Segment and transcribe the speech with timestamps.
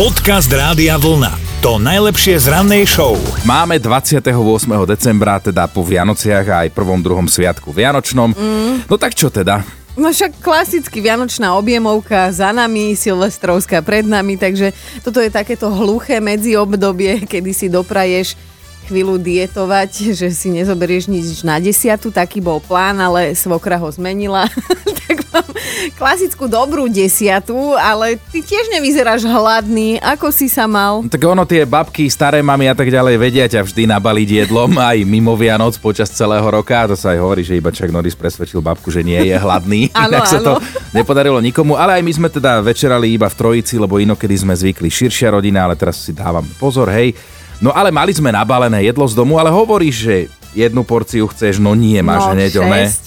[0.00, 1.60] Podcast Rádia Vlna.
[1.60, 3.20] To najlepšie z rannej show.
[3.44, 4.32] Máme 28.
[4.88, 8.32] decembra, teda po Vianociach a aj prvom, druhom sviatku Vianočnom.
[8.32, 8.88] Mm.
[8.88, 9.60] No tak čo teda?
[10.00, 14.72] No však klasicky vianočná objemovka za nami, silvestrovská pred nami, takže
[15.04, 18.40] toto je takéto hluché medziobdobie, kedy si dopraješ
[18.88, 24.48] chvíľu dietovať, že si nezoberieš nič na desiatu, taký bol plán, ale svokra ho zmenila.
[25.30, 25.46] tak
[26.00, 30.02] klasickú dobrú desiatu, ale ty tiež nevyzeráš hladný.
[30.02, 31.06] Ako si sa mal?
[31.06, 34.98] Tak ono, tie babky, staré mamy a tak ďalej vedia ťa vždy nabaliť jedlom aj
[35.06, 36.90] mimo Vianoc počas celého roka.
[36.90, 39.88] To sa aj hovorí, že iba Chuck Norris presvedčil babku, že nie je hladný.
[40.10, 40.58] Inak sa to
[40.90, 41.78] nepodarilo nikomu.
[41.78, 45.64] Ale aj my sme teda večerali iba v trojici, lebo inokedy sme zvykli širšia rodina,
[45.70, 47.14] ale teraz si dávam pozor, hej.
[47.60, 50.16] No ale mali sme nabalené jedlo z domu, ale hovoríš, že
[50.52, 52.52] jednu porciu chceš, no nie, máš No, hneď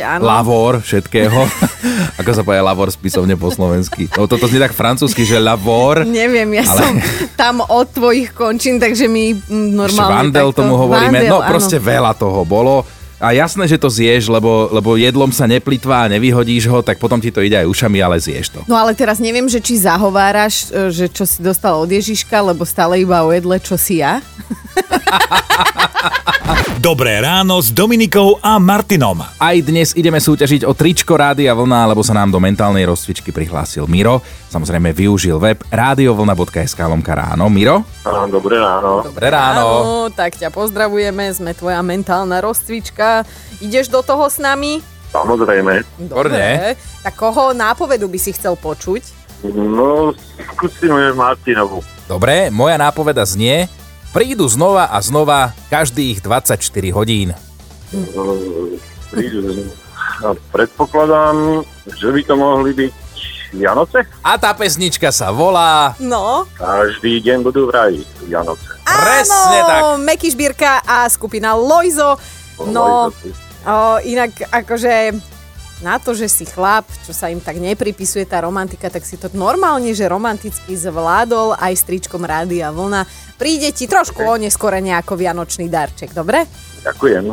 [0.00, 0.22] áno.
[0.22, 1.40] lavor všetkého.
[2.20, 4.06] Ako sa povie lavor spisovne po slovensky?
[4.12, 6.04] No toto znie tak francúzsky, že lavor.
[6.04, 6.92] Neviem, ja Ale- som
[7.34, 10.58] tam od tvojich končín, takže mi mm, Ešte normálne vandel takto...
[10.58, 11.16] tomu hovoríme.
[11.16, 11.48] Vandel, no áno.
[11.48, 12.84] proste veľa toho bolo.
[13.20, 17.20] A jasné, že to zješ, lebo, lebo jedlom sa neplitvá a nevyhodíš ho, tak potom
[17.20, 18.60] ti to ide aj ušami, ale zješ to.
[18.64, 22.64] No ale teraz neviem, že či zahováraš, e, že čo si dostal od Ježiška, lebo
[22.64, 24.24] stále iba o jedle, čo si ja.
[26.80, 29.20] Dobré ráno s Dominikou a Martinom.
[29.20, 33.84] Aj dnes ideme súťažiť o tričko Rádia Vlna, lebo sa nám do mentálnej rozcvičky prihlásil
[33.84, 34.24] Miro.
[34.50, 37.46] Samozrejme využil web radiovlna.sk lomka ráno.
[37.46, 37.86] Miro?
[38.02, 39.06] Áno, dobré ráno.
[39.06, 39.62] Dobré ráno.
[39.62, 43.22] Áno, tak ťa pozdravujeme, sme tvoja mentálna rozcvička.
[43.62, 44.82] Ideš do toho s nami?
[45.14, 45.86] Samozrejme.
[46.02, 46.74] Výborne.
[47.06, 49.22] Tak koho nápovedu by si chcel počuť?
[49.54, 50.18] No,
[50.58, 51.86] skúsime Martinovu.
[52.10, 53.70] Dobre, moja nápoveda znie,
[54.10, 56.58] prídu znova a znova každých 24
[56.90, 57.38] hodín.
[59.14, 59.62] Prídu.
[60.26, 62.92] A predpokladám, že by to mohli byť
[63.52, 64.06] Vianoce.
[64.22, 65.94] A tá pesnička sa volá...
[65.98, 68.78] No, Každý deň budú v raji Vianoce.
[68.86, 69.82] Presne áno, tak.
[70.06, 72.18] Meky Šbírka a skupina Lojzo.
[72.70, 75.16] No, o, inak akože
[75.80, 79.32] na to, že si chlap, čo sa im tak nepripisuje tá romantika, tak si to
[79.32, 83.08] normálne, že romanticky zvládol aj s tričkom Rádia Vlna.
[83.40, 86.44] Príde ti trošku oneskorene ako vianočný darček, dobre?
[86.84, 87.24] Ďakujem.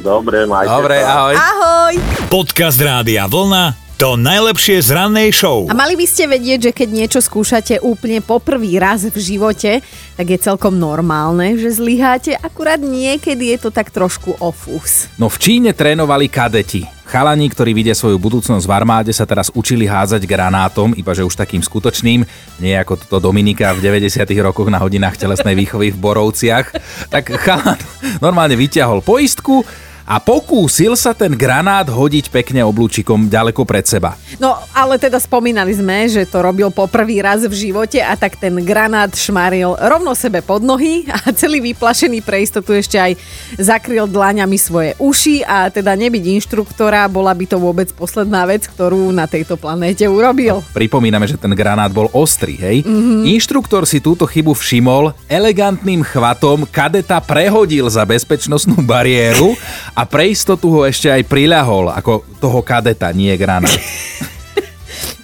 [0.00, 1.12] Dobre, majte Dobre, sa.
[1.12, 1.34] ahoj.
[1.36, 1.94] Ahoj!
[2.32, 3.89] Podcast Rádia Vlna.
[4.00, 5.68] To najlepšie z rannej show.
[5.68, 9.84] A mali by ste vedieť, že keď niečo skúšate úplne poprvý raz v živote,
[10.16, 15.04] tak je celkom normálne, že zlyháte, akurát niekedy je to tak trošku ofús.
[15.20, 16.88] No v Číne trénovali kadeti.
[17.04, 21.36] Chalani, ktorí vidia svoju budúcnosť v armáde, sa teraz učili hádzať granátom, iba že už
[21.36, 22.24] takým skutočným,
[22.56, 26.72] nie ako toto Dominika v 90 rokoch na hodinách telesnej výchovy v Borovciach.
[27.12, 27.76] Tak chalan
[28.24, 29.60] normálne vyťahol poistku
[30.06, 34.16] a pokúsil sa ten granát hodiť pekne oblúčikom ďaleko pred seba.
[34.38, 38.36] No, ale teda spomínali sme, že to robil po prvý raz v živote a tak
[38.36, 43.12] ten granát šmaril rovno sebe pod nohy a celý vyplašený pre istotu ešte aj
[43.58, 49.10] zakryl dlaňami svoje uši a teda nebyť inštruktora bola by to vôbec posledná vec, ktorú
[49.14, 50.62] na tejto planéte urobil.
[50.74, 52.82] Pripomíname, že ten granát bol ostrý, hej?
[52.82, 53.30] Mm-hmm.
[53.36, 59.54] Inštruktor si túto chybu všimol, elegantným chvatom kadeta prehodil za bezpečnostnú bariéru
[59.96, 63.74] a pre istotu ho ešte aj priľahol, ako toho kadeta, nie granát.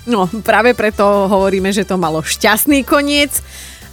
[0.06, 3.42] No, práve preto hovoríme, že to malo šťastný koniec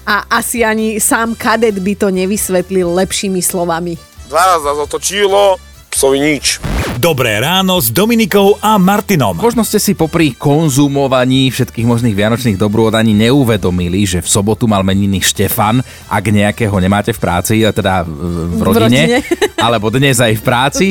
[0.05, 3.97] a asi ani sám kadet by to nevysvetlil lepšími slovami.
[4.29, 5.57] Dva raz nás otočilo,
[5.89, 6.72] psovi nič.
[7.01, 9.33] Dobré ráno s Dominikou a Martinom.
[9.33, 14.85] Možno ste si popri konzumovaní všetkých možných vianočných dobrôd ani neuvedomili, že v sobotu mal
[14.85, 19.17] meniny Štefan, ak nejakého nemáte v práci, teda v, v rodine, rodine.
[19.65, 20.87] alebo dnes aj v práci.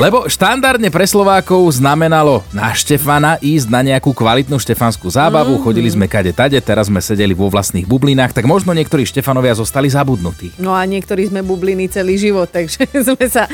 [0.00, 5.66] Lebo štandardne pre Slovákov znamenalo na Štefana ísť na nejakú kvalitnú štefanskú zábavu, mm-hmm.
[5.68, 9.92] chodili sme kade tade, teraz sme sedeli vo vlastných bublinách, tak možno niektorí Štefanovia zostali
[9.92, 10.56] zabudnutí.
[10.56, 13.44] No a niektorí sme bubliny celý život, takže sme sa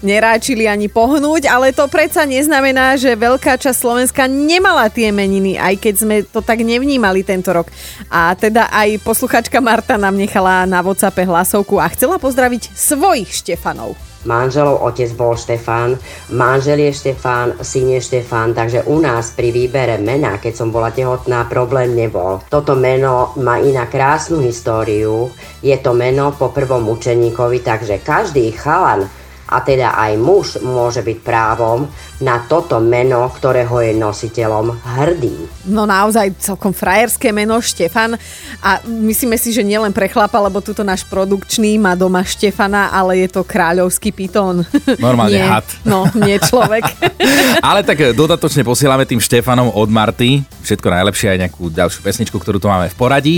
[0.00, 5.74] neráčili ani pohnúť, ale to predsa neznamená, že veľká časť Slovenska nemala tie meniny, aj
[5.80, 7.70] keď sme to tak nevnímali tento rok.
[8.10, 13.94] A teda aj posluchačka Marta nám nechala na WhatsAppe hlasovku a chcela pozdraviť svojich Štefanov.
[14.22, 15.98] Manželov otec bol Štefán,
[16.30, 20.94] manžel je Štefán, syn je Štefán, takže u nás pri výbere mena, keď som bola
[20.94, 22.38] tehotná, problém nebol.
[22.46, 29.10] Toto meno má iná krásnu históriu, je to meno po prvom učeníkovi, takže každý chalan
[29.52, 31.86] a teda aj muž môže byť právom
[32.22, 35.34] na toto meno, ktorého je nositeľom hrdý.
[35.68, 38.14] No naozaj celkom frajerské meno Štefan
[38.62, 43.26] a myslíme si, že nielen pre chlapa, lebo tuto náš produkčný má doma Štefana, ale
[43.26, 44.62] je to kráľovský pitón.
[45.02, 45.66] Normálne nie, had.
[45.82, 46.86] No, nie človek.
[47.68, 50.42] Ale tak dodatočne posielame tým Štefanom od Marty.
[50.62, 53.36] Všetko najlepšie aj nejakú ďalšiu pesničku, ktorú tu máme v poradí.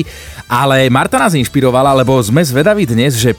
[0.49, 3.37] Ale Marta nás inšpirovala, lebo sme zvedaví dnes, že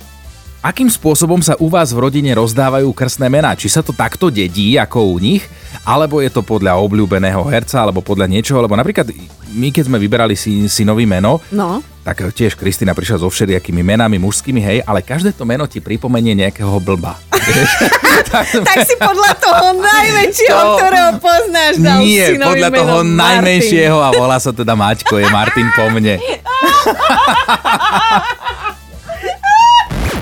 [0.66, 3.54] akým spôsobom sa u vás v rodine rozdávajú krstné mená?
[3.54, 5.46] Či sa to takto dedí ako u nich?
[5.86, 8.58] Alebo je to podľa obľúbeného herca, alebo podľa niečoho?
[8.58, 9.06] Lebo napríklad
[9.54, 11.86] my, keď sme vyberali si, si nový meno, No.
[12.02, 16.34] tak tiež Kristina prišla so všelijakými menami mužskými, hej, ale každé to meno ti pripomenie
[16.34, 17.22] nejakého blba.
[18.66, 23.14] tak si podľa toho najväčšieho, To- ktorého poznáš, dal Nie, synovi podľa toho Martin.
[23.16, 26.18] najmenšieho a volá sa teda Maťko, je Martin po mne.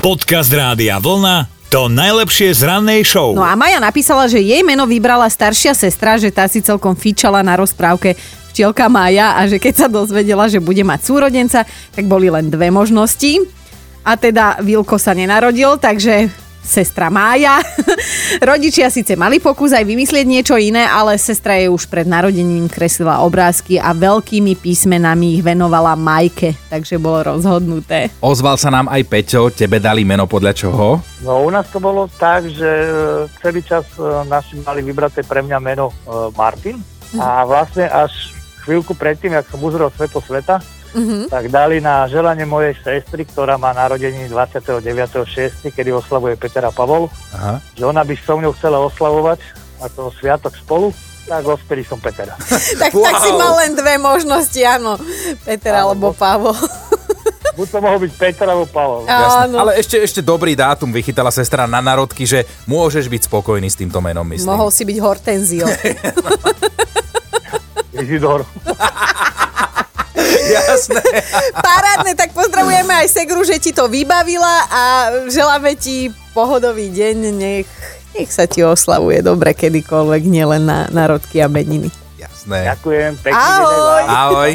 [0.03, 3.31] Podcast Rádia Vlna to najlepšie z rannej show.
[3.31, 7.39] No a Maja napísala, že jej meno vybrala staršia sestra, že tá si celkom fičala
[7.39, 8.19] na rozprávke
[8.51, 11.63] včielka Maja a že keď sa dozvedela, že bude mať súrodenca,
[11.95, 13.47] tak boli len dve možnosti.
[14.03, 16.27] A teda Vilko sa nenarodil, takže
[16.63, 17.59] sestra Mája.
[18.49, 23.21] Rodičia síce mali pokus aj vymyslieť niečo iné, ale sestra jej už pred narodením kreslila
[23.21, 28.09] obrázky a veľkými písmenami ich venovala Majke, takže bolo rozhodnuté.
[28.23, 31.03] Ozval sa nám aj Peťo, tebe dali meno podľa čoho?
[31.21, 32.87] No u nás to bolo tak, že e,
[33.43, 35.95] celý čas e, naši mali vybraté pre mňa meno e,
[36.35, 36.79] Martin
[37.19, 38.33] a vlastne až
[38.63, 40.63] chvíľku predtým, jak som uzrel svetlo sveta,
[41.29, 47.09] tak dali na želanie mojej sestry, ktorá má narodení 29.6., kedy oslavuje Peter a Pavol,
[47.33, 47.57] Aha.
[47.73, 49.41] že ona by so mnou chcela oslavovať
[49.81, 50.93] ako sviatok spolu,
[51.27, 52.37] tak odtedy som Petera.
[52.81, 54.99] Tak, tak si mal len dve možnosti, áno.
[55.43, 56.55] Peter alebo Pavol.
[57.53, 59.05] Buď to mohol byť Peter alebo Pavol.
[59.05, 59.45] Jasné.
[59.45, 59.55] Áno.
[59.61, 64.01] Ale ešte, ešte dobrý dátum vychytala sestra na narodky, že môžeš byť spokojný s týmto
[64.01, 64.57] menom, myslím.
[64.57, 65.65] Mohol si byť Hortenzio.
[67.93, 68.41] Izidor.
[70.43, 71.01] Jasné.
[71.65, 74.81] Parádne, tak pozdravujeme aj Segru, že ti to vybavila a
[75.31, 77.17] želáme ti pohodový deň.
[77.31, 77.67] Nech,
[78.17, 82.02] nech sa ti oslavuje dobre kedykoľvek, nielen na narodky a meniny.
[82.43, 82.75] Jasné.
[82.75, 84.03] Ďakujem, pekný Ahoj.
[84.03, 84.51] Ahoj.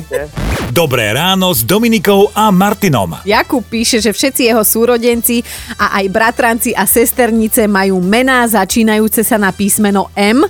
[0.69, 3.19] Dobré ráno s Dominikou a Martinom.
[3.25, 5.41] Jakub píše, že všetci jeho súrodenci
[5.81, 10.45] a aj bratranci a sesternice majú mená začínajúce sa na písmeno M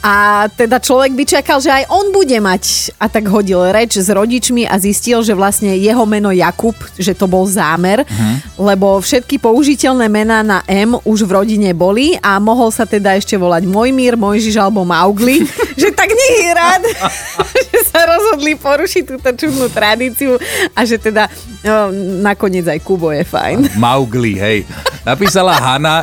[0.00, 4.06] a teda človek by čakal, že aj on bude mať a tak hodil reč s
[4.06, 8.06] rodičmi a zistil, že vlastne jeho meno Jakub, že to bol zámer,
[8.54, 13.34] lebo všetky použiteľné mená na M už v rodine boli a mohol sa teda ešte
[13.34, 15.42] volať Mojmír, Mojžiš alebo Maugli,
[15.82, 16.82] že tak je rád,
[17.70, 20.36] že sa rozhodli porušiť túto čudnú tradíciu
[20.74, 21.30] a že teda
[21.62, 21.90] no,
[22.22, 23.70] nakoniec aj Kubo je fajn.
[23.82, 24.58] Maugli, hej.
[25.06, 26.02] Napísala Hanna,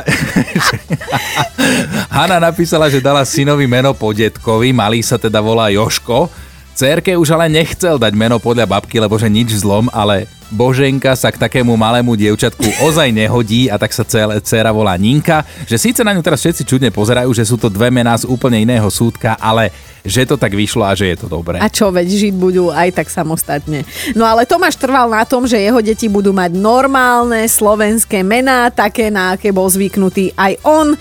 [2.16, 6.32] Hanna napísala, že dala synovi meno po detkovi, malý sa teda volá Joško.
[6.74, 11.32] Cérke už ale nechcel dať meno podľa babky, lebo že nič zlom, ale Boženka sa
[11.32, 16.04] k takému malému dievčatku ozaj nehodí a tak sa celé dcéra volá Ninka, že síce
[16.04, 19.38] na ňu teraz všetci čudne pozerajú, že sú to dve mená z úplne iného súdka,
[19.40, 19.72] ale
[20.04, 21.56] že to tak vyšlo a že je to dobré.
[21.64, 23.88] A čo, veď žiť budú aj tak samostatne.
[24.12, 29.08] No ale Tomáš trval na tom, že jeho deti budú mať normálne slovenské mená, také
[29.08, 30.92] na aké bol zvyknutý aj on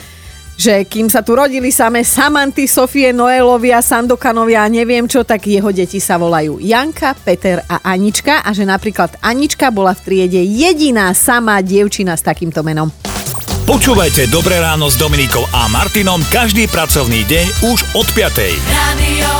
[0.57, 5.73] že kým sa tu rodili samé Samanty, Sofie, Noelovia, Sandokanovia a neviem čo, tak jeho
[5.73, 11.11] deti sa volajú Janka, Peter a Anička a že napríklad Anička bola v triede jediná
[11.11, 12.89] samá dievčina s takýmto menom.
[13.63, 18.59] Počúvajte Dobré ráno s Dominikou a Martinom každý pracovný deň už od 5.
[18.75, 19.31] Radio.